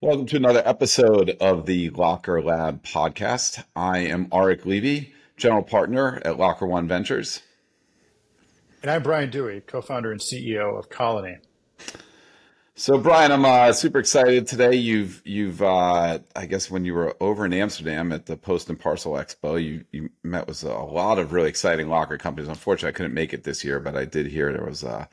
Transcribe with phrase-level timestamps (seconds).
[0.00, 3.64] Welcome to another episode of the Locker Lab podcast.
[3.74, 7.42] I am Arik Levy, general partner at Locker One Ventures.
[8.80, 11.38] And I'm Brian Dewey, co founder and CEO of Colony.
[12.76, 14.76] So, Brian, I'm uh, super excited today.
[14.76, 18.78] You've, you've, uh, I guess, when you were over in Amsterdam at the Post and
[18.78, 22.48] Parcel Expo, you, you met with a lot of really exciting locker companies.
[22.48, 25.06] Unfortunately, I couldn't make it this year, but I did hear there was uh,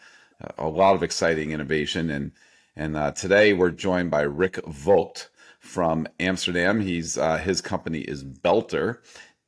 [0.60, 2.34] a lot of exciting innovation and
[2.76, 6.81] and uh, today we're joined by Rick Voogt from Amsterdam.
[6.81, 9.00] He's uh, his company is Belter.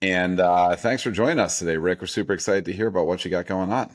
[0.02, 2.02] And uh, thanks for joining us today, Rick.
[2.02, 3.91] We're super excited to hear about what you got going on.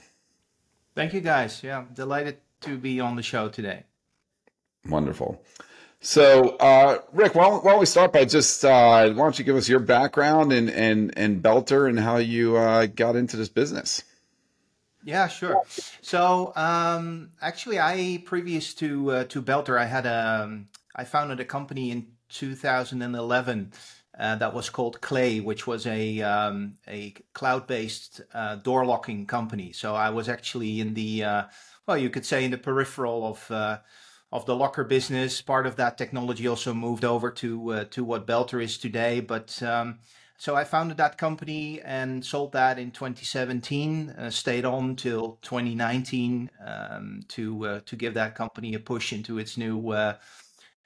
[0.95, 1.63] Thank you, guys.
[1.63, 3.85] Yeah, delighted to be on the show today.
[4.89, 5.43] Wonderful.
[6.01, 9.45] So, uh, Rick, why don't, why don't, we start by just uh, why don't you
[9.45, 13.49] give us your background and and and Belter and how you uh, got into this
[13.49, 14.03] business?
[15.05, 15.63] Yeah, sure.
[16.01, 21.41] So um, actually, I previous to uh, to Belter, I had a um, I founded
[21.41, 23.73] a company in 2011
[24.19, 29.27] uh, that was called Clay, which was a um, a cloud based uh, door locking
[29.27, 29.73] company.
[29.73, 31.43] So I was actually in the uh,
[31.87, 33.79] well, you could say in the peripheral of uh,
[34.31, 35.43] of the locker business.
[35.43, 39.63] Part of that technology also moved over to uh, to what Belter is today, but
[39.63, 39.99] um,
[40.43, 44.11] so I founded that company and sold that in 2017.
[44.11, 49.39] Uh, stayed on till 2019 um, to uh, to give that company a push into
[49.39, 50.17] its new uh,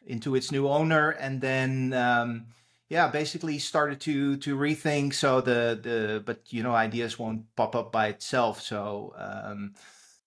[0.07, 2.49] into its new owner, and then um,
[2.91, 5.15] yeah, basically started to to rethink.
[5.15, 8.61] So the the but you know ideas won't pop up by itself.
[8.61, 9.73] So um,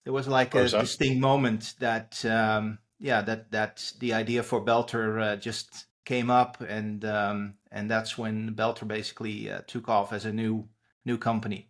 [0.05, 5.21] there was like a distinct moment that um, yeah that that the idea for Belter
[5.21, 10.25] uh, just came up, and um, and that's when Belter basically uh, took off as
[10.25, 10.67] a new
[11.05, 11.69] new company.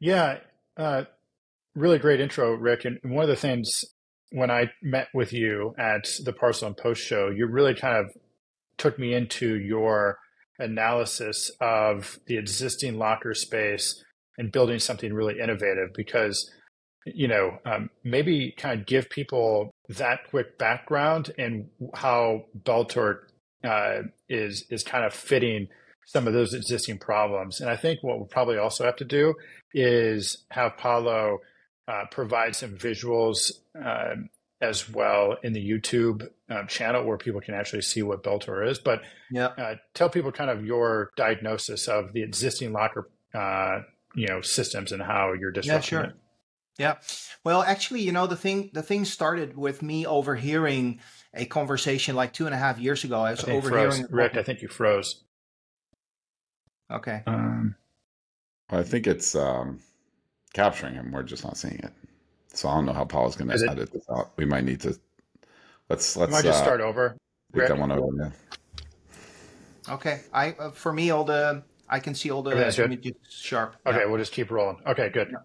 [0.00, 0.38] Yeah,
[0.76, 1.04] uh,
[1.76, 2.84] really great intro, Rick.
[2.84, 3.84] And one of the things
[4.32, 8.10] when I met with you at the Parcel and Post show, you really kind of
[8.76, 10.18] took me into your
[10.58, 14.02] analysis of the existing locker space
[14.36, 16.50] and building something really innovative because
[17.04, 23.20] you know, um, maybe kind of give people that quick background and how Belter
[23.64, 25.68] uh, is is kind of fitting
[26.06, 27.60] some of those existing problems.
[27.60, 29.34] And I think what we'll probably also have to do
[29.72, 31.38] is have Paolo
[31.88, 34.14] uh, provide some visuals uh,
[34.60, 38.78] as well in the YouTube uh, channel where people can actually see what Belter is.
[38.78, 39.46] But yeah.
[39.46, 43.80] Uh, tell people kind of your diagnosis of the existing locker, uh,
[44.14, 46.10] you know, systems and how you're disrupting yeah, sure.
[46.10, 46.16] it.
[46.78, 46.96] Yeah.
[47.44, 51.00] Well, actually, you know, the thing the thing started with me overhearing
[51.34, 53.20] a conversation like two and a half years ago.
[53.20, 54.36] I was I overhearing Rick.
[54.36, 55.22] I think you froze.
[56.90, 57.22] Okay.
[57.26, 57.74] Um,
[58.70, 59.80] I think it's um,
[60.52, 61.12] capturing him.
[61.12, 61.92] We're just not seeing it.
[62.54, 64.32] So I don't know how Paul's going to edit this out.
[64.36, 64.98] We might need to.
[65.88, 66.32] Let's let's.
[66.32, 67.16] Might just uh, start over.
[67.52, 67.68] Rick?
[67.68, 68.06] that one over.
[68.18, 69.94] Yeah.
[69.94, 70.20] Okay.
[70.32, 72.52] I uh, for me all the I can see all the
[72.84, 73.76] images sharp.
[73.86, 74.04] Okay, yeah.
[74.06, 74.78] we'll just keep rolling.
[74.86, 75.28] Okay, good.
[75.30, 75.38] Yeah.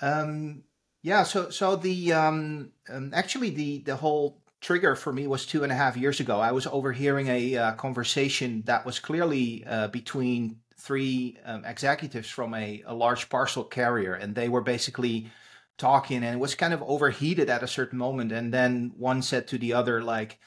[0.00, 0.64] Um,
[1.02, 5.62] yeah, so so the um, um, actually the the whole trigger for me was two
[5.62, 6.40] and a half years ago.
[6.40, 12.54] I was overhearing a uh, conversation that was clearly uh, between three um, executives from
[12.54, 15.30] a, a large parcel carrier, and they were basically
[15.76, 18.32] talking, and it was kind of overheated at a certain moment.
[18.32, 20.38] And then one said to the other, like,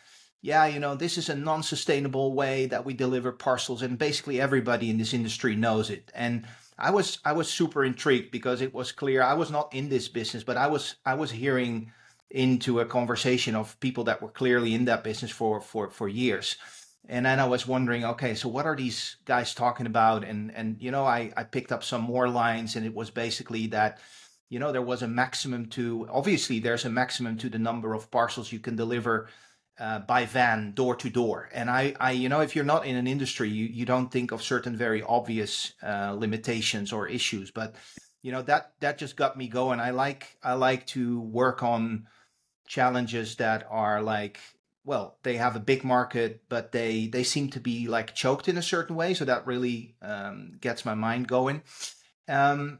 [0.41, 3.81] yeah, you know, this is a non sustainable way that we deliver parcels.
[3.81, 6.11] And basically everybody in this industry knows it.
[6.13, 6.45] And
[6.77, 10.07] I was I was super intrigued because it was clear I was not in this
[10.07, 11.91] business, but I was I was hearing
[12.29, 16.57] into a conversation of people that were clearly in that business for for for years.
[17.09, 20.23] And then I was wondering, okay, so what are these guys talking about?
[20.23, 23.67] And and you know, I I picked up some more lines, and it was basically
[23.67, 23.99] that
[24.49, 28.11] you know there was a maximum to obviously there's a maximum to the number of
[28.11, 29.27] parcels you can deliver
[29.81, 31.49] uh, by van door to door.
[31.51, 34.31] And I, I, you know, if you're not in an industry, you, you don't think
[34.31, 37.49] of certain very obvious uh, limitations or issues.
[37.49, 37.73] But
[38.21, 39.79] you know that that just got me going.
[39.79, 42.07] I like I like to work on
[42.67, 44.39] challenges that are like
[44.85, 48.57] well they have a big market but they they seem to be like choked in
[48.57, 51.61] a certain way so that really um, gets my mind going
[52.29, 52.79] um,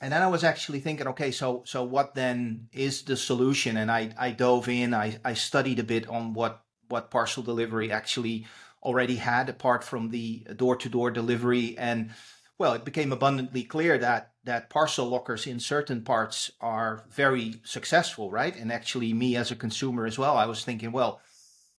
[0.00, 3.76] and then I was actually thinking, okay, so so what then is the solution?
[3.76, 7.92] And I I dove in, I I studied a bit on what what parcel delivery
[7.92, 8.46] actually
[8.82, 12.10] already had, apart from the door to door delivery, and
[12.58, 18.30] well, it became abundantly clear that that parcel lockers in certain parts are very successful,
[18.30, 18.56] right?
[18.56, 21.20] And actually, me as a consumer as well, I was thinking, well,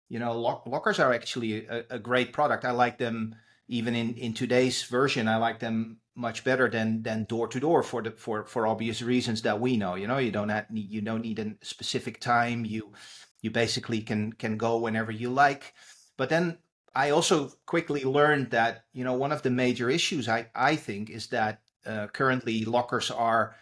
[0.10, 2.66] you know, lock- lockers are actually a, a great product.
[2.66, 3.36] I like them
[3.68, 5.28] even in in today's version.
[5.28, 9.02] I like them much better than than door to door for the for for obvious
[9.02, 9.96] reasons that we know.
[9.96, 12.66] You know, you don't have, you don't need a specific time.
[12.66, 12.94] You
[13.42, 15.74] you basically can can go whenever you like.
[16.18, 16.58] But then
[16.94, 21.10] I also quickly learned that you know one of the major issues I I think
[21.10, 23.56] is that uh, currently lockers are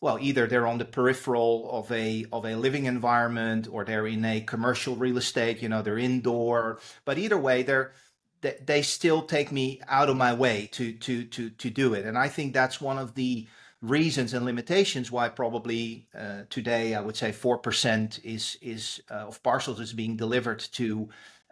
[0.00, 4.24] well either they're on the peripheral of a of a living environment or they're in
[4.24, 7.92] a commercial real estate you know they're indoor but either way they're
[8.40, 12.04] they, they still take me out of my way to to to to do it
[12.04, 13.46] and i think that's one of the
[13.82, 19.26] reasons and limitations why probably uh, today I would say four percent is is uh,
[19.28, 21.08] of parcels is being delivered to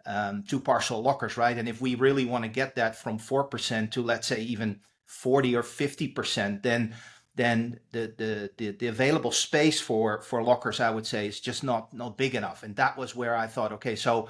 [0.07, 1.57] um, to parcel lockers, right?
[1.57, 4.81] And if we really want to get that from four percent to let's say even
[5.05, 6.95] forty or fifty percent, then
[7.35, 11.63] then the, the, the the available space for for lockers I would say is just
[11.63, 12.63] not not big enough.
[12.63, 14.29] And that was where I thought, okay, so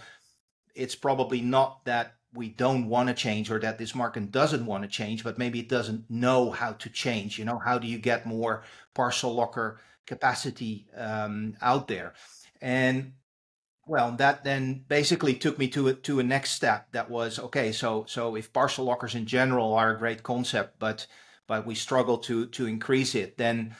[0.75, 4.83] it's probably not that we don't want to change or that this market doesn't want
[4.83, 7.39] to change, but maybe it doesn't know how to change.
[7.39, 12.13] You know, how do you get more parcel locker capacity um, out there?
[12.61, 13.13] And
[13.87, 16.91] well, that then basically took me to a, to a next step.
[16.91, 17.71] That was okay.
[17.71, 21.07] So so if parcel lockers in general are a great concept, but
[21.47, 23.75] but we struggle to to increase it, then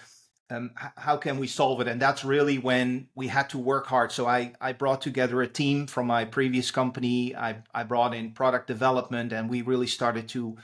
[0.50, 1.88] um, how can we solve it?
[1.88, 4.12] And that's really when we had to work hard.
[4.12, 7.36] So I, I brought together a team from my previous company.
[7.36, 10.58] I, I brought in product development and we really started to,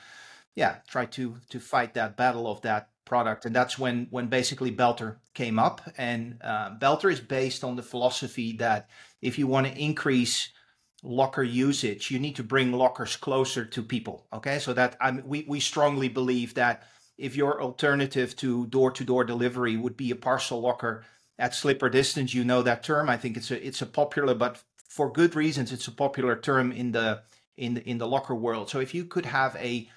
[0.55, 3.45] yeah, try to, to fight that battle of that product.
[3.45, 7.83] And that's when, when basically Belter came up and uh, Belter is based on the
[7.83, 8.87] philosophy that
[9.21, 10.49] if you want to increase
[11.03, 14.27] locker usage, you need to bring lockers closer to people.
[14.31, 14.59] Okay.
[14.59, 16.83] So that I'm, we, we strongly believe that
[17.21, 21.05] if your alternative to door-to-door delivery would be a parcel locker
[21.37, 23.09] at slipper distance, you know that term.
[23.09, 26.71] I think it's a it's a popular, but for good reasons, it's a popular term
[26.71, 27.21] in the
[27.55, 28.69] in the in the locker world.
[28.69, 29.89] So if you could have a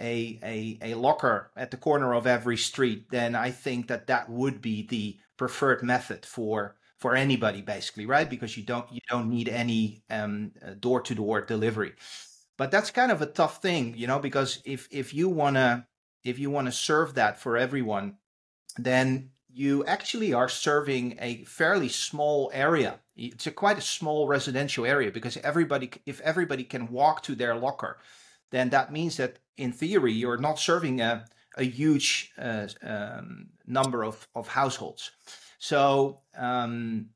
[0.00, 4.30] a, a, a locker at the corner of every street, then I think that that
[4.30, 8.28] would be the preferred method for for anybody, basically, right?
[8.28, 11.92] Because you don't you don't need any um, door to door delivery.
[12.56, 15.86] But that's kind of a tough thing, you know, because if if you wanna
[16.24, 18.16] if you want to serve that for everyone,
[18.76, 23.00] then you actually are serving a fairly small area.
[23.16, 27.54] It's a quite a small residential area because everybody, if everybody can walk to their
[27.54, 27.98] locker,
[28.50, 31.26] then that means that in theory you're not serving a,
[31.56, 35.10] a huge uh, um, number of, of households.
[35.58, 37.10] So um,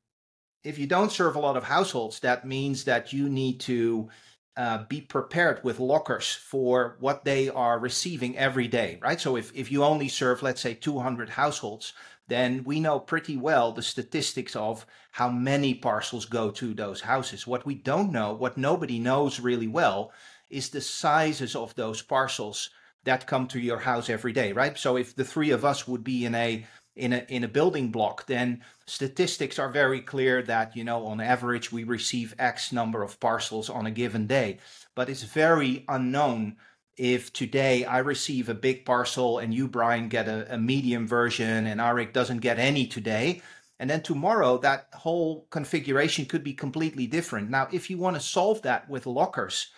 [0.63, 4.09] if you don't serve a lot of households, that means that you need to
[4.57, 9.21] uh, be prepared with lockers for what they are receiving every day, right?
[9.21, 11.93] So if, if you only serve, let's say, 200 households,
[12.29, 17.47] then we know pretty well the statistics of how many parcels go to those houses.
[17.47, 20.11] What we don't know, what nobody knows really well,
[20.49, 22.71] is the sizes of those parcels
[23.05, 24.77] that come to your house every day, right?
[24.77, 26.67] So if the three of us would be in a
[26.97, 31.21] in a in a building block, then statistics are very clear that you know on
[31.21, 34.59] average we receive X number of parcels on a given day.
[34.95, 36.57] But it's very unknown
[36.97, 41.67] if today I receive a big parcel and you, Brian, get a, a medium version
[41.67, 43.43] and Arik doesn't get any today.
[43.79, 47.51] And then tomorrow, that whole configuration could be completely different.
[47.51, 49.69] Now, if you want to solve that with lockers,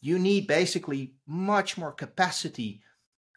[0.00, 2.80] you need basically much more capacity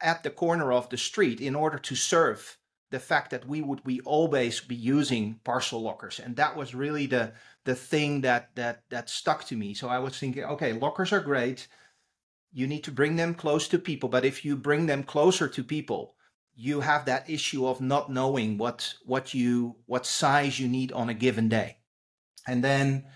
[0.02, 2.58] at the corner of the street in order to serve
[2.96, 6.18] the fact that we would we always be using parcel lockers.
[6.18, 7.34] And that was really the
[7.66, 9.74] the thing that that that stuck to me.
[9.74, 11.68] So i was thinking okay lockers are great.
[12.54, 14.08] You need to bring them close to people.
[14.08, 16.16] But if you bring them closer to people
[16.56, 21.10] you have that issue of not knowing what what you what size you need on
[21.10, 21.80] a given day.
[22.48, 23.08] And then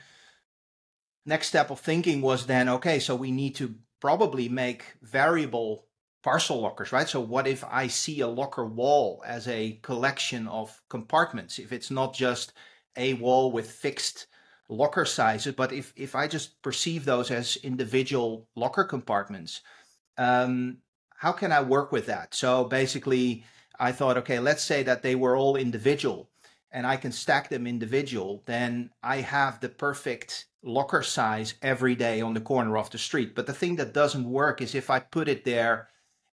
[1.25, 5.85] next step of thinking was then okay so we need to probably make variable
[6.21, 7.07] parcel lockers, right?
[7.07, 11.59] So what if I see a locker wall as a collection of compartments?
[11.59, 12.53] If it's not just
[12.97, 14.27] a wall with fixed
[14.67, 19.61] locker sizes, but if, if I just perceive those as individual locker compartments,
[20.17, 20.77] um,
[21.15, 22.33] how can I work with that?
[22.33, 23.43] So basically,
[23.79, 26.29] I thought, okay, let's say that they were all individual
[26.71, 32.21] and I can stack them individual, then I have the perfect locker size every day
[32.21, 33.33] on the corner of the street.
[33.33, 35.89] But the thing that doesn't work is if I put it there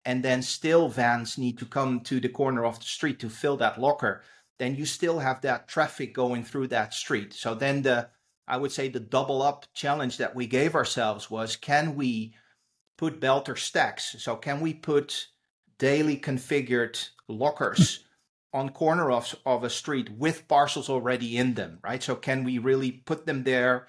[0.05, 3.57] and then still vans need to come to the corner of the street to fill
[3.57, 4.23] that locker,
[4.59, 7.33] then you still have that traffic going through that street.
[7.33, 8.09] So then the
[8.47, 12.33] I would say the double up challenge that we gave ourselves was can we
[12.97, 14.15] put belter stacks?
[14.19, 15.27] So can we put
[15.77, 18.03] daily configured lockers
[18.53, 22.03] on corner of, of a street with parcels already in them, right?
[22.03, 23.87] So can we really put them there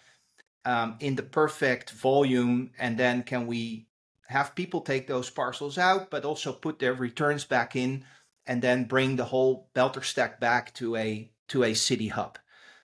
[0.64, 3.88] um, in the perfect volume and then can we
[4.32, 8.04] have people take those parcels out, but also put their returns back in
[8.46, 12.38] and then bring the whole belter stack back to a to a city hub.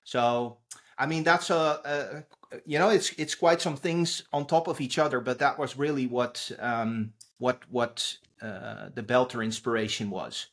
[0.04, 0.58] So
[0.98, 4.80] I mean, that's a, a, you know, it's it's quite some things on top of
[4.80, 10.46] each other, but that was really what um, what what uh, the Belter inspiration was.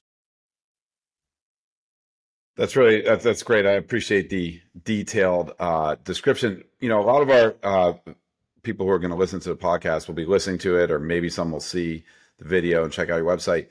[2.57, 3.65] That's really that's, that's great.
[3.65, 6.63] I appreciate the detailed uh, description.
[6.79, 7.93] You know, a lot of our uh,
[8.65, 10.99] people who are going to listen to the podcast will be listening to it, or
[10.99, 12.03] maybe some will see
[12.37, 13.67] the video and check out your website.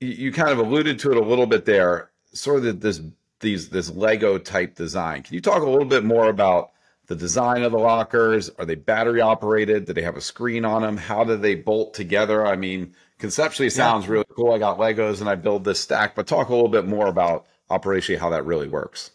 [0.00, 3.00] You, you kind of alluded to it a little bit there, sort of this
[3.40, 5.22] these this Lego type design.
[5.22, 6.72] Can you talk a little bit more about
[7.06, 8.50] the design of the lockers?
[8.58, 9.84] Are they battery operated?
[9.84, 10.96] Do they have a screen on them?
[10.96, 12.46] How do they bolt together?
[12.46, 14.12] I mean, conceptually, sounds yeah.
[14.12, 14.52] really cool.
[14.52, 17.46] I got Legos and I build this stack, but talk a little bit more about
[17.70, 19.10] operationally how that really works.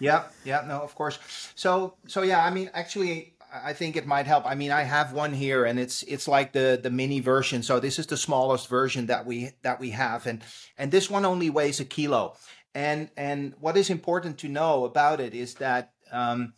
[0.00, 1.18] Yeah, yeah, no, of course.
[1.54, 4.44] So, so yeah, I mean, actually, I think it might help.
[4.46, 7.62] I mean, I have one here, and it's it's like the the mini version.
[7.62, 10.42] So this is the smallest version that we that we have, and
[10.76, 12.36] and this one only weighs a kilo.
[12.74, 15.92] And and what is important to know about it is that.
[16.10, 16.54] Um,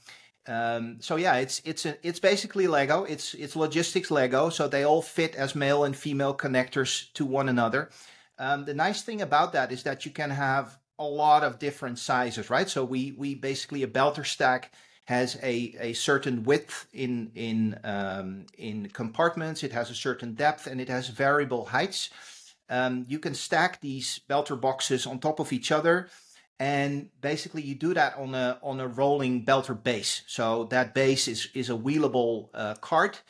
[0.48, 3.02] um, so yeah, it's it's a, it's basically Lego.
[3.02, 4.48] It's it's logistics Lego.
[4.48, 7.90] So they all fit as male and female connectors to one another.
[8.38, 11.98] Um, the nice thing about that is that you can have a lot of different
[11.98, 12.68] sizes, right?
[12.68, 14.72] So we we basically a belter stack
[15.06, 19.62] has a, a certain width in in um, in compartments.
[19.62, 22.10] It has a certain depth and it has variable heights.
[22.68, 26.08] Um, you can stack these belter boxes on top of each other,
[26.58, 30.22] and basically you do that on a on a rolling belter base.
[30.26, 33.22] So that base is is a wheelable uh, cart,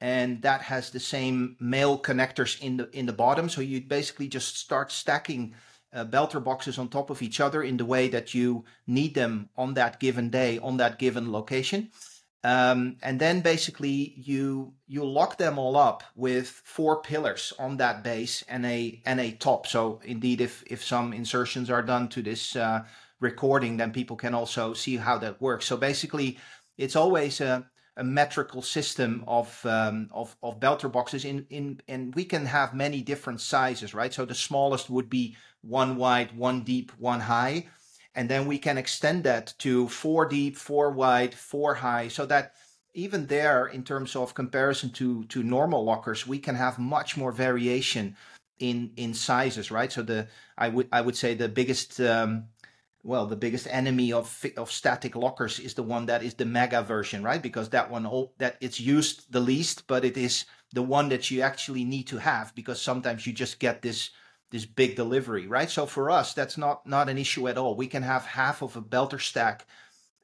[0.00, 3.48] and that has the same male connectors in the in the bottom.
[3.48, 5.54] So you basically just start stacking
[5.94, 9.48] uh, belter boxes on top of each other in the way that you need them
[9.56, 11.90] on that given day on that given location.
[12.44, 18.04] Um, and then basically you you lock them all up with four pillars on that
[18.04, 19.66] base and a and a top.
[19.66, 22.84] So indeed, if if some insertions are done to this uh,
[23.18, 25.64] recording, then people can also see how that works.
[25.64, 26.38] So basically,
[26.76, 27.64] it's always a,
[27.96, 32.74] a metrical system of um, of of belter boxes in in and we can have
[32.74, 34.12] many different sizes, right?
[34.12, 35.34] So the smallest would be
[35.66, 37.66] one wide, one deep, one high.
[38.14, 42.54] And then we can extend that to four deep, four wide, four high, so that
[42.94, 47.32] even there, in terms of comparison to, to normal lockers, we can have much more
[47.32, 48.16] variation
[48.58, 49.90] in in sizes, right?
[49.90, 52.44] So the I would I would say the biggest um,
[53.02, 56.82] well the biggest enemy of of static lockers is the one that is the mega
[56.82, 57.42] version, right?
[57.42, 61.40] Because that one that it's used the least, but it is the one that you
[61.40, 64.10] actually need to have because sometimes you just get this
[64.54, 65.68] this big delivery, right?
[65.68, 67.74] So for us, that's not not an issue at all.
[67.74, 69.66] We can have half of a belter stack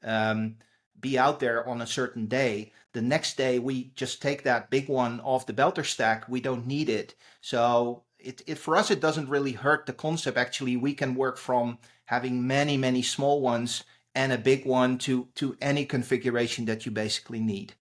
[0.03, 0.55] um,
[0.97, 2.71] be out there on a certain day.
[2.93, 6.29] The next day, we just take that big one off the belter stack.
[6.29, 7.13] We don't need it.
[7.41, 10.37] So it, it for us, it doesn't really hurt the concept.
[10.37, 13.83] Actually, we can work from having many many small ones
[14.15, 17.73] and a big one to to any configuration that you basically need.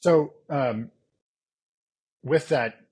[0.00, 0.90] So um,
[2.24, 2.85] with that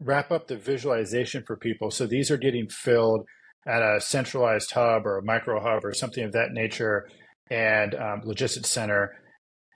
[0.00, 1.90] wrap up the visualization for people.
[1.90, 3.26] So these are getting filled
[3.66, 7.08] at a centralized hub or a micro hub or something of that nature
[7.50, 9.16] and um, logistics center.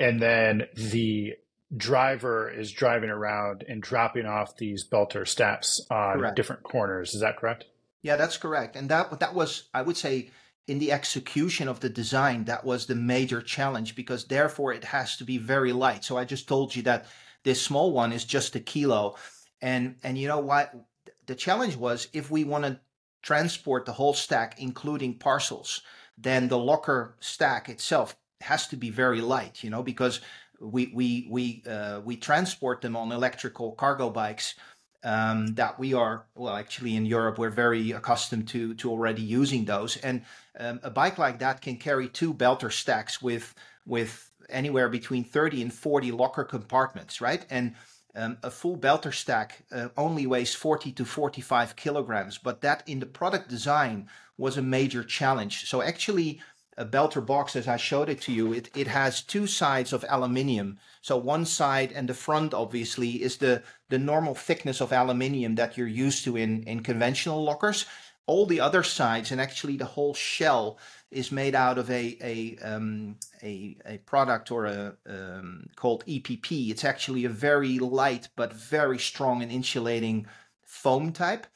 [0.00, 1.34] And then the
[1.76, 6.36] driver is driving around and dropping off these belter steps on correct.
[6.36, 7.14] different corners.
[7.14, 7.66] Is that correct?
[8.02, 8.76] Yeah, that's correct.
[8.76, 10.30] And that that was, I would say,
[10.66, 15.16] in the execution of the design, that was the major challenge because therefore it has
[15.16, 16.04] to be very light.
[16.04, 17.06] So I just told you that
[17.44, 19.16] this small one is just a kilo
[19.60, 20.74] and and you know what?
[21.26, 22.80] The challenge was if we want to
[23.22, 25.82] transport the whole stack, including parcels,
[26.18, 29.64] then the locker stack itself has to be very light.
[29.64, 30.20] You know, because
[30.60, 34.54] we we we uh, we transport them on electrical cargo bikes.
[35.06, 39.66] Um, that we are well actually in Europe we're very accustomed to to already using
[39.66, 40.22] those and
[40.58, 45.60] um, a bike like that can carry two belter stacks with with anywhere between 30
[45.60, 47.74] and 40 locker compartments right and
[48.16, 53.00] um, a full belter stack uh, only weighs 40 to 45 kilograms, but that in
[53.00, 55.68] the product design was a major challenge.
[55.68, 56.40] So actually,
[56.76, 60.04] a belter box, as I showed it to you, it, it has two sides of
[60.08, 60.78] aluminium.
[61.02, 65.76] So one side and the front, obviously, is the, the normal thickness of aluminium that
[65.76, 67.86] you're used to in, in conventional lockers.
[68.26, 70.78] All the other sides and actually the whole shell
[71.14, 76.70] is made out of a a um, a, a, product or a um, called EPP.
[76.70, 80.26] It's actually a very light but very strong and insulating
[80.64, 81.46] foam type.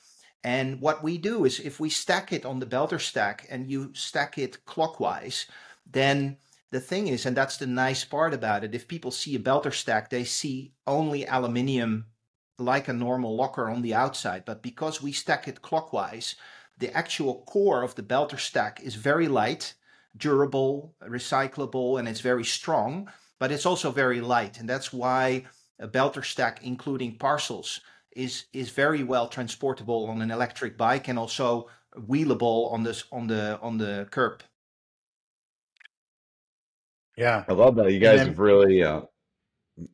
[0.44, 3.90] And what we do is if we stack it on the belter stack and you
[3.94, 5.46] stack it clockwise,
[5.84, 6.38] then
[6.70, 9.72] the thing is, and that's the nice part about it, if people see a belter
[9.72, 12.06] stack, they see only aluminium
[12.58, 14.44] like a normal locker on the outside.
[14.44, 16.36] But because we stack it clockwise,
[16.78, 19.74] the actual core of the belter stack is very light,
[20.16, 24.58] durable, recyclable, and it's very strong, but it's also very light.
[24.60, 25.44] And that's why
[25.78, 27.80] a belter stack, including parcels,
[28.12, 33.26] is is very well transportable on an electric bike and also wheelable on this on
[33.26, 34.42] the on the curb.
[37.16, 38.82] Yeah, I love that you guys then, have really.
[38.82, 39.02] Uh,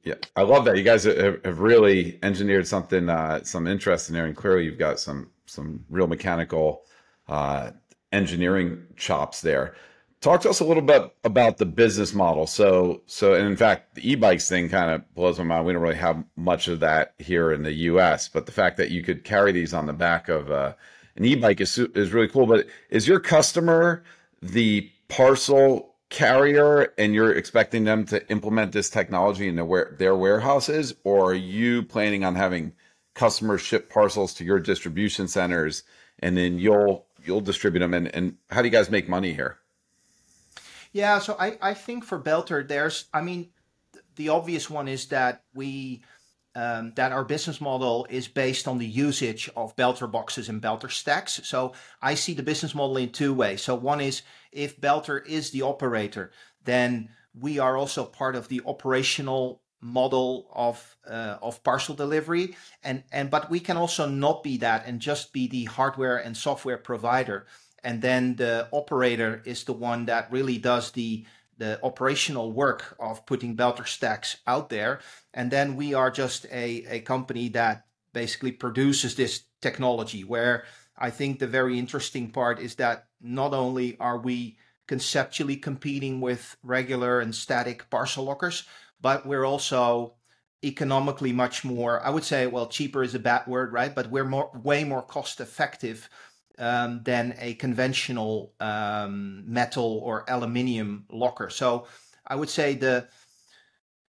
[0.03, 4.15] yeah, I love that you guys have, have really engineered something, uh, some interest in
[4.15, 6.83] there, and clearly you've got some some real mechanical
[7.29, 7.71] uh,
[8.13, 9.75] engineering chops there.
[10.21, 12.47] Talk to us a little bit about the business model.
[12.47, 15.67] So, so, and in fact, the e-bikes thing kind of blows my mind.
[15.67, 18.91] We don't really have much of that here in the U.S., but the fact that
[18.91, 20.73] you could carry these on the back of uh,
[21.17, 22.47] an e-bike is is really cool.
[22.47, 24.03] But is your customer
[24.41, 30.95] the parcel carrier, and you're expecting them to implement this technology in their their warehouses,
[31.05, 32.73] or are you planning on having
[33.15, 35.83] customers ship parcels to your distribution centers,
[36.19, 37.95] and then you'll you'll distribute them?
[37.95, 39.59] And, and how do you guys make money here?
[40.93, 43.49] Yeah, so I, I think for Belter, there's, I mean,
[44.15, 46.03] the obvious one is that we,
[46.55, 50.89] um, that our business model is based on the usage of Belter boxes and Belter
[50.89, 51.41] stacks.
[51.43, 53.61] So I see the business model in two ways.
[53.61, 56.31] So one is if Belter is the operator,
[56.65, 62.57] then we are also part of the operational model of uh, of parcel delivery.
[62.83, 66.37] And and but we can also not be that and just be the hardware and
[66.37, 67.47] software provider.
[67.85, 71.27] And then the operator is the one that really does the
[71.59, 75.01] the operational work of putting belter stacks out there.
[75.33, 80.65] And then we are just a, a company that basically produces this technology where
[80.97, 86.57] i think the very interesting part is that not only are we conceptually competing with
[86.63, 88.65] regular and static parcel lockers
[89.05, 90.15] but we're also
[90.65, 94.25] economically much more i would say well cheaper is a bad word right but we're
[94.25, 96.09] more way more cost effective
[96.59, 101.51] um, than a conventional um, metal or aluminium locker.
[101.51, 101.87] So
[102.27, 103.09] I would say the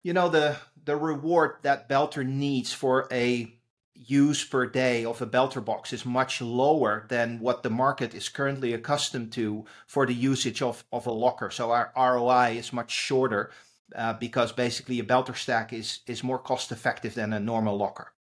[0.02, 3.54] you know the the reward that Belter needs for a
[3.94, 8.28] use per day of a Belter box is much lower than what the market is
[8.28, 11.50] currently accustomed to for the usage of, of a locker.
[11.50, 13.52] So our ROI is much shorter
[13.94, 18.12] uh, because basically a Belter stack is is more cost effective than a normal locker.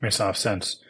[0.00, 0.82] Makes a lot of sense.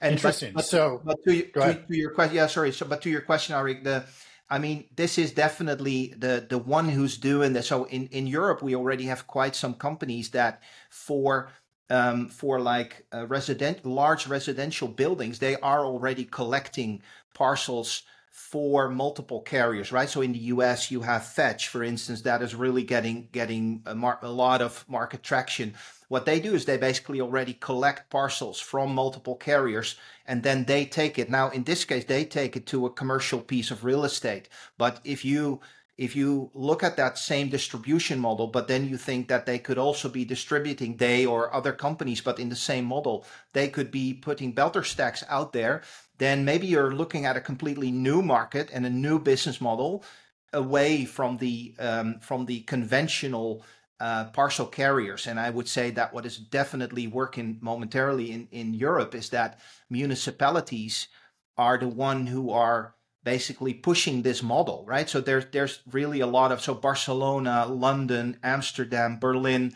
[0.00, 0.52] And Interesting.
[0.54, 2.70] But, so, but to, to, to, your question, yeah, sorry.
[2.70, 4.04] So, but to your question, Arik, the,
[4.48, 7.66] I mean, this is definitely the the one who's doing this.
[7.66, 11.50] So in in Europe, we already have quite some companies that for
[11.90, 17.02] um, for like uh, resident large residential buildings, they are already collecting
[17.34, 18.02] parcels
[18.38, 20.08] for multiple carriers, right?
[20.08, 23.94] So in the US, you have Fetch, for instance, that is really getting getting a,
[23.94, 25.74] mar- a lot of market traction.
[26.06, 30.86] What they do is they basically already collect parcels from multiple carriers and then they
[30.86, 31.28] take it.
[31.28, 34.48] Now, in this case, they take it to a commercial piece of real estate.
[34.78, 35.60] But if you
[35.98, 39.78] if you look at that same distribution model, but then you think that they could
[39.78, 44.14] also be distributing they or other companies, but in the same model, they could be
[44.14, 45.82] putting belter stacks out there,
[46.18, 50.04] then maybe you're looking at a completely new market and a new business model
[50.52, 53.64] away from the um, from the conventional
[54.00, 55.26] uh, parcel carriers.
[55.26, 59.58] And I would say that what is definitely working momentarily in, in Europe is that
[59.90, 61.08] municipalities
[61.56, 65.08] are the one who are basically pushing this model, right?
[65.08, 69.74] So there's there's really a lot of so Barcelona, London, Amsterdam, Berlin,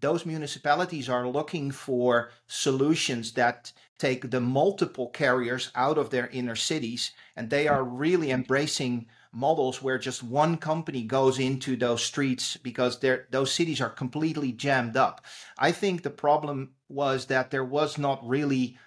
[0.00, 6.56] those municipalities are looking for solutions that take the multiple carriers out of their inner
[6.56, 12.56] cities and they are really embracing models where just one company goes into those streets
[12.56, 15.24] because those cities are completely jammed up.
[15.58, 18.78] I think the problem was that there was not really,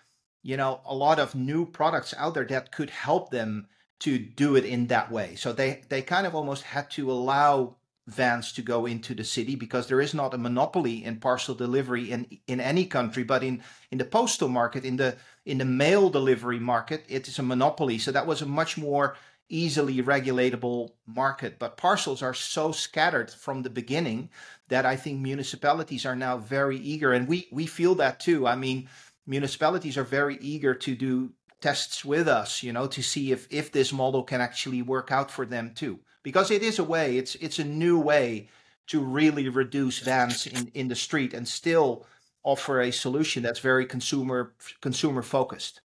[0.44, 3.68] you know, a lot of new products out there that could help them
[4.00, 5.36] to do it in that way.
[5.36, 9.56] So they they kind of almost had to allow vans to go into the city
[9.56, 13.62] because there is not a monopoly in parcel delivery in in any country but in
[13.92, 15.16] in the postal market in the
[15.48, 17.98] in the mail delivery market it is a monopoly.
[17.98, 19.16] So that was a much more
[19.50, 21.58] easily regulatable market.
[21.58, 24.30] But parcels are so scattered from the beginning
[24.68, 27.14] that i think municipalities are now very eager.
[27.14, 28.46] And we we feel that too.
[28.46, 28.90] I mean
[29.26, 33.72] municipalities are very eager to do tests with us, you know, to see if if
[33.72, 36.00] this model can actually work out for them too.
[36.24, 38.50] Because it is a way, it's it's a new way
[38.88, 42.06] to really reduce vans in, in the street and still
[42.44, 45.82] offer a solution that's very consumer consumer focused.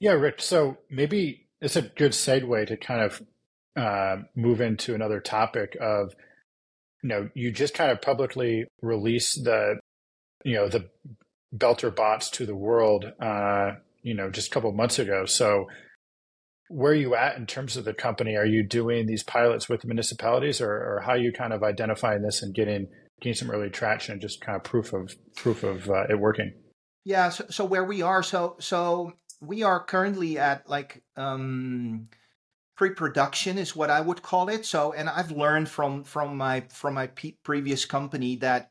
[0.00, 0.42] Yeah, Rich.
[0.42, 3.22] So maybe it's a good segue to kind of
[3.76, 6.14] uh, move into another topic of,
[7.02, 9.80] you know, you just kind of publicly release the,
[10.44, 10.88] you know, the
[11.56, 13.72] Belter bots to the world uh,
[14.04, 15.24] you know, just a couple of months ago.
[15.24, 15.66] So,
[16.68, 18.36] where are you at in terms of the company?
[18.36, 21.62] Are you doing these pilots with the municipalities, or, or how are you kind of
[21.62, 22.86] identifying this and getting
[23.20, 26.52] getting some early traction and just kind of proof of proof of uh, it working?
[27.04, 27.30] Yeah.
[27.30, 32.08] So, so where we are, so so we are currently at like um,
[32.76, 34.66] pre-production is what I would call it.
[34.66, 38.70] So, and I've learned from from my from my pe- previous company that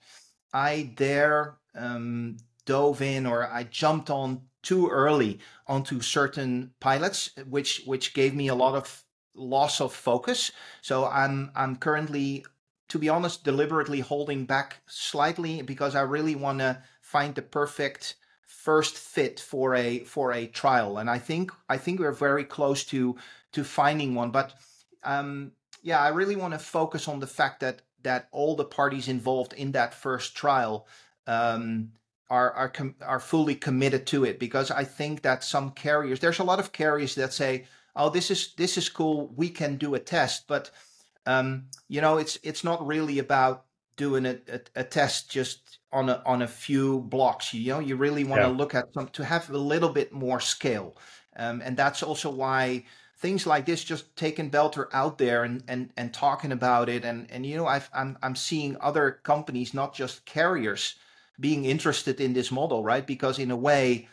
[0.53, 7.83] I there um, dove in or I jumped on too early onto certain pilots, which
[7.85, 9.03] which gave me a lot of
[9.35, 10.51] loss of focus.
[10.81, 12.45] So I'm I'm currently,
[12.89, 18.15] to be honest, deliberately holding back slightly because I really want to find the perfect
[18.45, 22.85] first fit for a for a trial, and I think I think we're very close
[22.85, 23.17] to
[23.51, 24.31] to finding one.
[24.31, 24.53] But
[25.03, 29.07] um, yeah, I really want to focus on the fact that that all the parties
[29.07, 30.87] involved in that first trial
[31.27, 31.91] um,
[32.29, 36.39] are are com- are fully committed to it because I think that some carriers there's
[36.39, 39.95] a lot of carriers that say oh this is this is cool we can do
[39.95, 40.71] a test but
[41.25, 46.09] um, you know it's it's not really about doing a, a, a, test just on
[46.09, 48.55] a on a few blocks you know you really want to yeah.
[48.55, 50.97] look at some to have a little bit more scale
[51.35, 52.83] um, and that's also why
[53.17, 57.29] things like this just taking belter out there and and and talking about it and
[57.29, 60.95] and you know I've, i'm i'm seeing other companies not just carriers
[61.39, 63.05] being interested in this model, right?
[63.05, 64.07] Because in a way,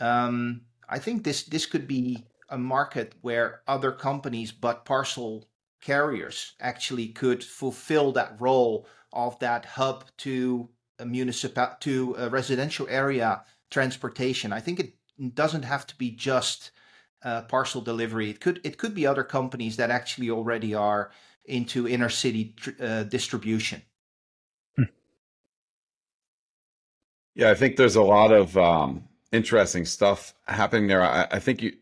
[0.00, 5.48] um, I think this this could be a market where other companies but parcel
[5.80, 12.86] carriers actually could fulfill that role of that hub to a municipal to a residential
[12.88, 14.52] area transportation.
[14.52, 16.70] I think it doesn't have to be just
[17.22, 18.30] uh, parcel delivery.
[18.30, 21.10] It could it could be other companies that actually already are
[21.44, 23.82] into inner city uh, distribution.
[27.34, 31.02] Yeah, I think there's a lot of um, interesting stuff happening there.
[31.02, 31.76] I, I, think you,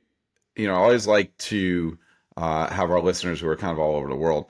[0.55, 1.99] you know, I always like to
[2.37, 4.47] uh, have our listeners who are kind of all over the world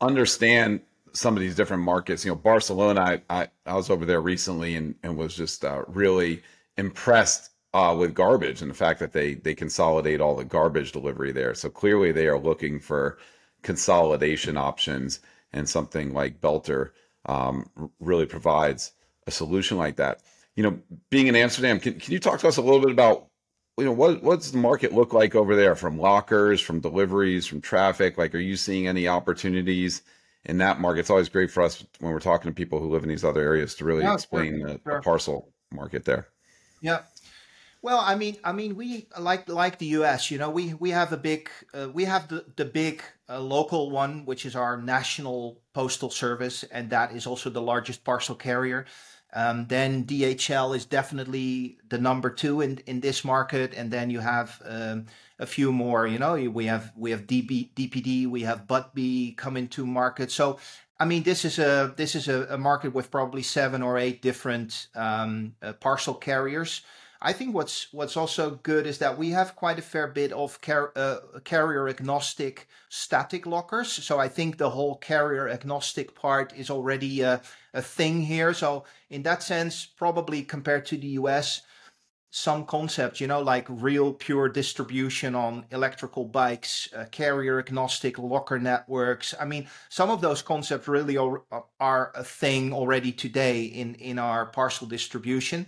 [0.00, 0.80] understand
[1.12, 2.24] some of these different markets.
[2.24, 5.82] You know, Barcelona, I, I, I was over there recently and, and was just uh,
[5.88, 6.42] really
[6.76, 11.32] impressed uh, with garbage and the fact that they they consolidate all the garbage delivery
[11.32, 11.54] there.
[11.54, 13.18] So clearly they are looking for
[13.62, 15.20] consolidation options,
[15.52, 16.90] and something like Belter
[17.26, 17.68] um,
[18.00, 18.92] really provides
[19.26, 20.22] a solution like that.
[20.54, 20.78] You know,
[21.10, 23.26] being in Amsterdam, can, can you talk to us a little bit about,
[23.76, 27.60] you know, what what's the market look like over there from lockers, from deliveries, from
[27.60, 28.16] traffic?
[28.16, 30.02] Like, are you seeing any opportunities
[30.44, 31.00] in that market?
[31.00, 33.42] It's always great for us when we're talking to people who live in these other
[33.42, 34.94] areas to really explain sure, the, sure.
[34.96, 36.28] the parcel market there.
[36.80, 37.00] Yeah,
[37.86, 40.28] well, I mean, I mean, we like like the U.S.
[40.28, 43.92] You know, we we have a big, uh, we have the the big uh, local
[43.92, 48.86] one, which is our national postal service, and that is also the largest parcel carrier.
[49.36, 54.20] Um, then DHL is definitely the number two in, in this market, and then you
[54.20, 55.04] have um,
[55.38, 56.06] a few more.
[56.06, 60.30] You know, we have we have DB, DPD, we have Budbee coming to market.
[60.30, 60.58] So,
[60.98, 64.22] I mean, this is a this is a, a market with probably seven or eight
[64.22, 66.80] different um, uh, parcel carriers.
[67.20, 70.60] I think what's what's also good is that we have quite a fair bit of
[70.60, 73.90] car, uh, carrier agnostic static lockers.
[73.92, 77.40] So I think the whole carrier agnostic part is already a,
[77.76, 78.54] a thing here.
[78.54, 81.62] So in that sense, probably compared to the US,
[82.30, 88.58] some concepts, you know, like real pure distribution on electrical bikes, uh, carrier agnostic locker
[88.58, 89.34] networks.
[89.40, 91.42] I mean, some of those concepts really are,
[91.78, 95.66] are a thing already today in in our parcel distribution,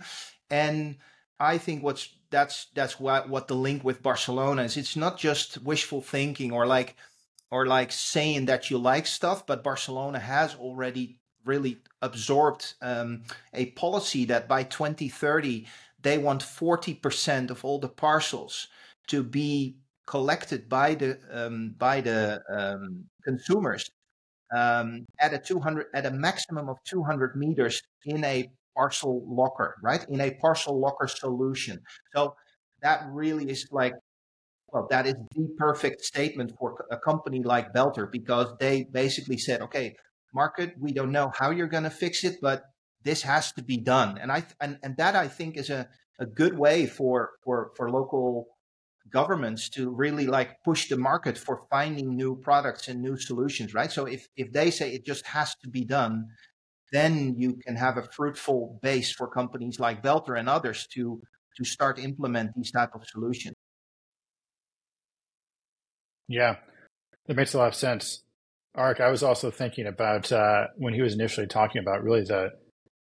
[0.49, 0.97] and
[1.39, 4.77] I think what's that's that's what what the link with Barcelona is.
[4.77, 6.95] It's not just wishful thinking or like
[7.51, 13.23] or like saying that you like stuff, but Barcelona has already really absorbed um,
[13.53, 15.67] a policy that by 2030
[16.01, 18.67] they want 40% of all the parcels
[19.07, 19.75] to be
[20.07, 23.89] collected by the um, by the um, consumers
[24.55, 30.05] um, at a 200 at a maximum of 200 meters in a parcel locker, right?
[30.09, 31.79] In a parcel locker solution.
[32.15, 32.35] So
[32.81, 33.93] that really is like,
[34.71, 39.61] well, that is the perfect statement for a company like Belter because they basically said,
[39.61, 39.95] okay,
[40.33, 42.63] market, we don't know how you're going to fix it, but
[43.03, 44.17] this has to be done.
[44.17, 45.87] And I and, and that I think is a,
[46.19, 48.47] a good way for for for local
[49.11, 53.91] governments to really like push the market for finding new products and new solutions, right?
[53.91, 56.27] So if if they say it just has to be done,
[56.91, 61.21] then you can have a fruitful base for companies like Belter and others to
[61.57, 63.55] to start implement these type of solutions.
[66.27, 66.57] Yeah,
[67.25, 68.23] that makes a lot of sense.
[68.77, 72.51] Arik, I was also thinking about uh, when he was initially talking about really the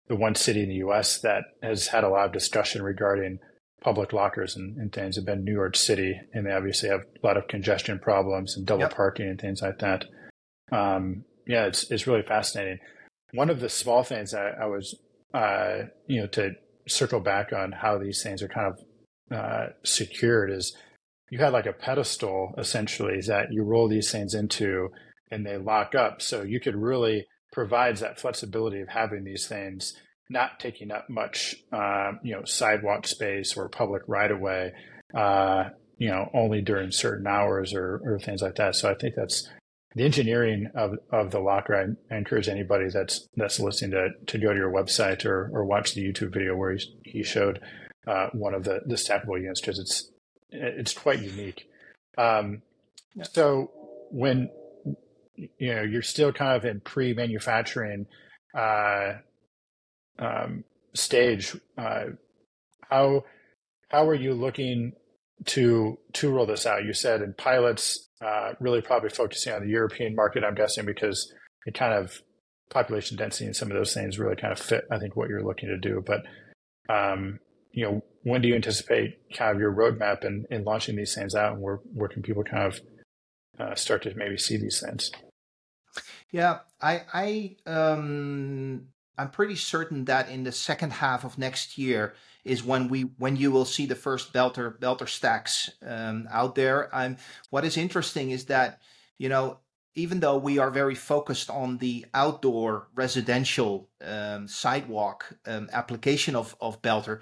[0.09, 1.21] the one city in the U.S.
[1.21, 3.39] that has had a lot of discussion regarding
[3.81, 7.27] public lockers and, and, things have been New York City, and they obviously have a
[7.27, 8.95] lot of congestion problems and double yep.
[8.95, 10.05] parking and things like that.
[10.73, 12.79] Um, yeah, it's it's really fascinating.
[13.33, 14.95] One of the small things I, I was,
[15.33, 16.53] uh, you know, to
[16.87, 20.77] circle back on how these things are kind of uh, secured is
[21.31, 24.91] you had like a pedestal essentially that you roll these things into
[25.35, 26.23] and they lock up.
[26.23, 29.95] So you could really provides that flexibility of having these things
[30.31, 34.73] not taking up much, uh, you know, sidewalk space or public right of way,
[35.15, 35.65] uh,
[35.99, 38.75] you know, only during certain hours or, or things like that.
[38.77, 39.49] So I think that's
[39.95, 41.97] the engineering of, of the locker.
[42.11, 45.95] I, encourage anybody that's that's listening to to go to your website or or watch
[45.95, 47.61] the YouTube video where he, he showed
[48.07, 50.11] uh, one of the the stackable units because it's
[50.51, 51.69] it's quite unique.
[52.17, 52.63] Um,
[53.15, 53.25] yeah.
[53.25, 53.71] So
[54.11, 54.51] when
[55.37, 58.07] you know you're still kind of in pre-manufacturing
[58.57, 59.15] uh,
[60.19, 62.05] um, stage, uh,
[62.89, 63.25] how
[63.89, 64.93] how are you looking
[65.47, 66.85] to to roll this out?
[66.85, 70.45] You said in pilots, uh, really probably focusing on the European market.
[70.45, 71.33] I'm guessing because
[71.67, 72.23] it kind of
[72.71, 74.85] population density and some of those things really kind of fit.
[74.91, 76.25] I think what you're looking to do, but
[76.89, 77.41] um,
[77.73, 81.35] you know, when do you anticipate kind of your roadmap in, in launching these things
[81.35, 82.81] out, and where where can people kind of
[83.59, 85.11] uh, start to maybe see these things?
[86.31, 92.15] Yeah, I I um I'm pretty certain that in the second half of next year
[92.45, 96.95] is when we when you will see the first belter belter stacks um, out there.
[96.95, 97.17] I'm
[97.51, 98.81] what is interesting is that
[99.19, 99.59] you know
[99.95, 106.57] even though we are very focused on the outdoor residential um, sidewalk um, application of
[106.61, 107.21] of belter.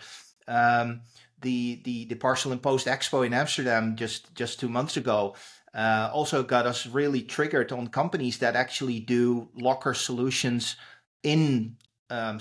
[0.49, 1.03] Um,
[1.41, 5.35] the, the the Parcel and Post Expo in Amsterdam just just two months ago
[5.75, 10.77] uh, also got us really triggered on companies that actually do locker solutions
[11.23, 11.77] in
[12.11, 12.41] um,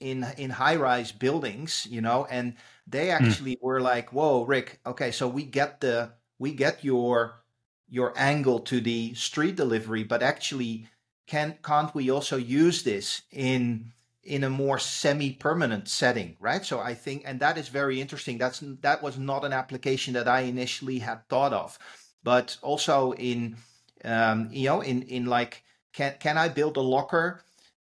[0.00, 2.54] in in high rise buildings, you know, and
[2.86, 3.24] they hmm.
[3.24, 3.62] actually mm.
[3.62, 7.42] were like, "Whoa, Rick, okay, so we get the we get your
[7.88, 10.88] your angle to the street delivery, but actually,
[11.26, 16.62] can can't we also use this in in a more semi-permanent setting, right?
[16.62, 18.36] So I think, and that is very interesting.
[18.36, 21.78] That's that was not an application that I initially had thought of
[22.22, 23.56] but also in
[24.04, 27.42] um, you know in in like can can I build a locker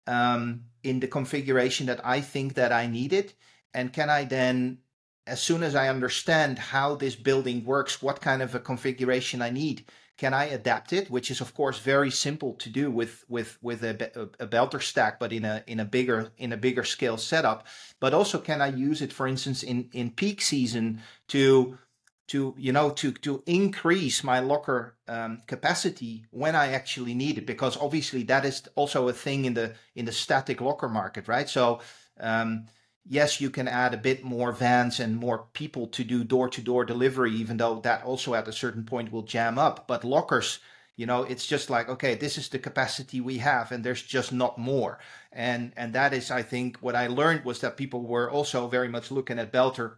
[0.07, 3.33] um, in the configuration that I think that I need it,
[3.73, 4.79] and can I then
[5.25, 9.51] as soon as I understand how this building works, what kind of a configuration I
[9.51, 9.85] need,
[10.17, 11.09] can I adapt it?
[11.09, 15.19] Which is of course very simple to do with with with a, a, belter stack,
[15.19, 17.65] but in a in a bigger in a bigger scale setup.
[17.99, 21.79] But also, can I use it, for instance, in in peak season to
[22.27, 27.45] to you know to to increase my locker um, capacity when I actually need it
[27.45, 31.49] because obviously that is also a thing in the in the static locker market right?
[31.49, 31.81] So
[32.19, 32.67] um,
[33.05, 36.61] yes you can add a bit more vans and more people to do door to
[36.61, 39.87] door delivery even though that also at a certain point will jam up.
[39.87, 40.59] But lockers
[40.95, 44.31] you know it's just like okay this is the capacity we have and there's just
[44.31, 44.97] not more.
[45.33, 48.87] And and that is i think what i learned was that people were also very
[48.87, 49.95] much looking at belter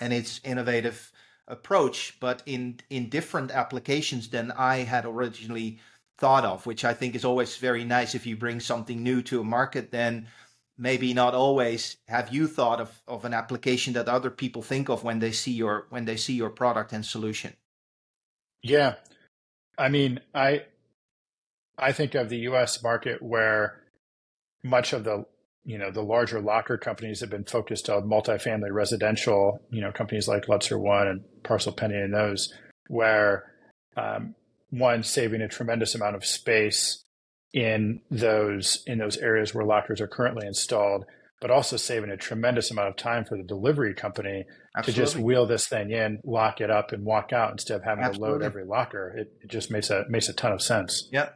[0.00, 1.09] and its innovative
[1.50, 5.78] approach, but in in different applications than I had originally
[6.18, 9.40] thought of, which I think is always very nice if you bring something new to
[9.40, 10.28] a market, then
[10.78, 15.04] maybe not always have you thought of, of an application that other people think of
[15.04, 17.54] when they see your when they see your product and solution.
[18.62, 18.94] Yeah.
[19.76, 20.64] I mean, I
[21.78, 23.82] I think of the US market where
[24.62, 25.26] much of the
[25.64, 30.28] you know the larger locker companies have been focused on multifamily residential you know companies
[30.28, 32.52] like Luxer One and Parcel Pending and those
[32.88, 33.52] where
[33.96, 34.34] um,
[34.70, 37.04] one saving a tremendous amount of space
[37.52, 41.04] in those in those areas where lockers are currently installed
[41.40, 44.44] but also saving a tremendous amount of time for the delivery company
[44.76, 44.92] Absolutely.
[44.92, 48.04] to just wheel this thing in, lock it up, and walk out instead of having
[48.04, 48.28] Absolutely.
[48.28, 49.16] to load every locker.
[49.16, 51.08] It, it, just makes a makes a ton of sense.
[51.10, 51.30] Yeah,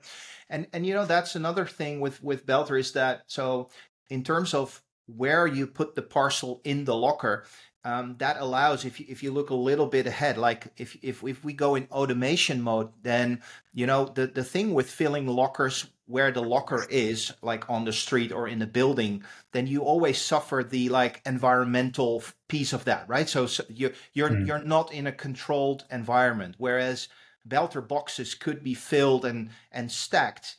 [0.51, 3.71] and and you know that's another thing with with Belter is that so
[4.09, 7.45] in terms of where you put the parcel in the locker,
[7.85, 11.23] um, that allows if you, if you look a little bit ahead, like if, if
[11.23, 13.43] if we go in automation mode, then
[13.75, 17.93] you know the the thing with filling lockers where the locker is, like on the
[17.93, 23.09] street or in the building, then you always suffer the like environmental piece of that,
[23.09, 23.29] right?
[23.29, 24.47] So, so you you're mm.
[24.47, 27.09] you're not in a controlled environment, whereas
[27.47, 30.57] belter boxes could be filled and and stacked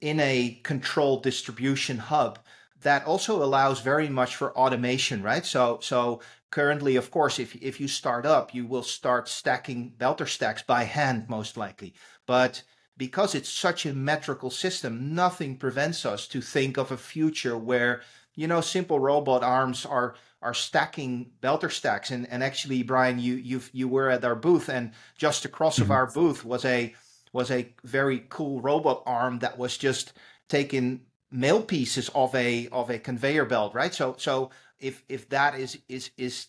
[0.00, 2.38] in a controlled distribution hub
[2.82, 5.44] that also allows very much for automation, right?
[5.44, 10.28] So, so currently, of course, if if you start up, you will start stacking belter
[10.28, 11.94] stacks by hand, most likely.
[12.26, 12.62] But
[12.96, 18.02] because it's such a metrical system, nothing prevents us to think of a future where
[18.38, 22.12] you know, simple robot arms are are stacking belter stacks.
[22.12, 25.82] And and actually, Brian, you you you were at our booth, and just across mm-hmm.
[25.82, 26.94] of our booth was a
[27.32, 30.12] was a very cool robot arm that was just
[30.48, 33.94] taking mail pieces of a of a conveyor belt, right?
[33.94, 36.46] So so if if that is is is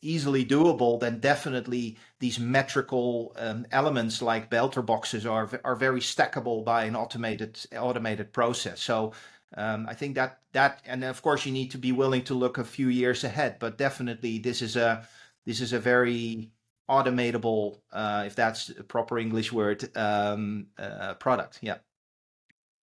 [0.00, 6.64] easily doable, then definitely these metrical um, elements like belter boxes are are very stackable
[6.64, 8.80] by an automated automated process.
[8.80, 9.12] So
[9.56, 12.58] um, I think that that and of course you need to be willing to look
[12.58, 15.06] a few years ahead, but definitely this is a
[15.46, 16.50] this is a very
[16.88, 21.58] automatable, uh, if that's a proper English word, um, uh, product.
[21.62, 21.78] Yeah.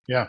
[0.06, 0.28] Yeah,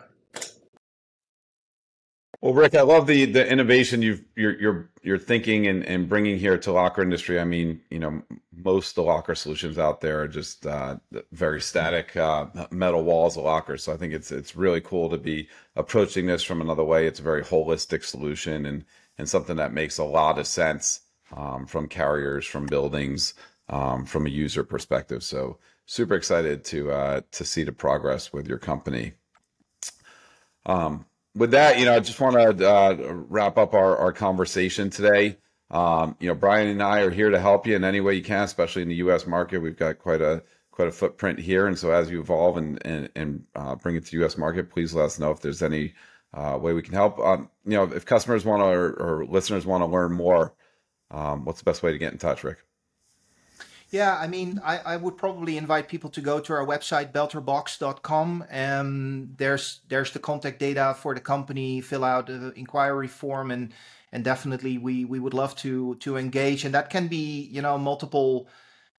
[2.42, 6.40] well, Rick, I love the the innovation you've you're you're you're thinking and, and bringing
[6.40, 7.40] here to locker industry.
[7.40, 8.22] I mean, you know,
[8.56, 10.98] most the locker solutions out there are just uh,
[11.34, 13.84] very static uh, metal walls of lockers.
[13.84, 17.08] So I think it's it's really cool to be approaching this from another way.
[17.08, 18.86] It's a very holistic solution and
[19.18, 21.02] and something that makes a lot of sense
[21.36, 23.34] um, from carriers, from buildings,
[23.68, 25.24] um, from a user perspective.
[25.24, 29.14] So super excited to uh, to see the progress with your company.
[30.66, 31.06] Um,
[31.40, 32.96] with that, you know, I just want to uh,
[33.30, 35.38] wrap up our, our conversation today.
[35.72, 38.24] Um, you know, Brian and I are here to help you in any way you
[38.24, 39.26] can, especially in the U.S.
[39.26, 39.60] market.
[39.60, 43.10] We've got quite a quite a footprint here, and so as you evolve and and,
[43.16, 44.38] and uh, bring it to the U.S.
[44.38, 45.94] market, please let us know if there's any
[46.34, 47.20] uh, way we can help.
[47.20, 50.54] Um, you know, if customers want to or, or listeners want to learn more,
[51.12, 52.58] um, what's the best way to get in touch, Rick?
[53.92, 58.46] Yeah, I mean, I, I would probably invite people to go to our website, belterbox.com.
[58.52, 63.74] Um, there's there's the contact data for the company, fill out the inquiry form, and
[64.12, 66.66] and definitely we we would love to to engage.
[66.66, 68.48] And that can be, you know, multiple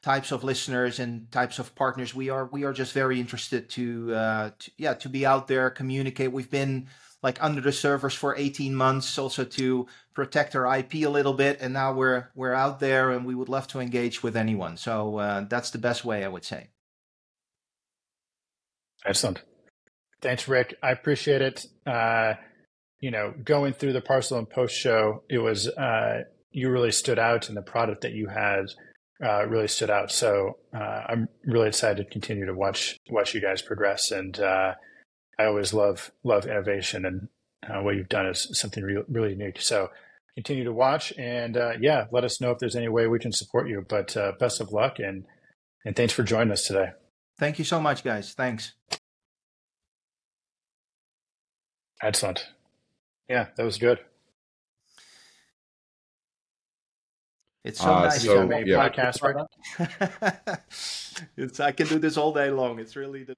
[0.03, 2.13] types of listeners and types of partners.
[2.13, 5.71] We are we are just very interested to, uh, to yeah to be out there,
[5.71, 6.33] communicate.
[6.33, 6.89] We've been
[7.23, 11.59] like under the servers for 18 months also to protect our IP a little bit
[11.61, 14.77] and now we're we're out there and we would love to engage with anyone.
[14.77, 16.69] So uh, that's the best way I would say.
[19.05, 19.43] Excellent.
[20.21, 20.77] Thanks Rick.
[20.83, 21.67] I appreciate it.
[21.87, 22.35] Uh,
[23.01, 27.19] you know going through the parcel and post show it was uh, you really stood
[27.19, 28.67] out and the product that you had
[29.23, 30.11] uh, really stood out.
[30.11, 34.75] So uh, I'm really excited to continue to watch watch you guys progress and uh,
[35.41, 37.29] I always love love innovation, and
[37.67, 39.63] uh, what you've done is something re- really unique.
[39.63, 39.89] So
[40.35, 43.33] continue to watch, and uh, yeah, let us know if there's any way we can
[43.33, 43.83] support you.
[43.89, 45.25] But uh, best of luck, and
[45.83, 46.91] and thanks for joining us today.
[47.39, 48.35] Thank you so much, guys.
[48.35, 48.75] Thanks.
[52.03, 52.47] Excellent.
[53.27, 53.99] Yeah, that was good.
[57.65, 58.87] It's so uh, nice so, to make yeah.
[58.87, 60.57] podcast right now.
[61.39, 62.79] it's I can do this all day long.
[62.79, 63.37] It's really the